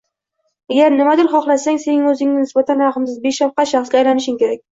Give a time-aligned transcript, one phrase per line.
[0.75, 4.59] Agar nimadir xohlasang, sen o‘zingga nisbatan rahmsiz, beshafqat shaxsga aylanishing kerak.